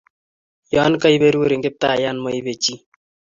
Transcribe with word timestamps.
Yon 0.73 0.93
keberurin 1.01 1.61
Kiptaiyat 1.65 2.17
ma 2.21 2.31
pee 2.45 2.57
chii. 2.63 2.79